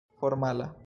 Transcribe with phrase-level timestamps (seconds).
[0.19, 0.73] formala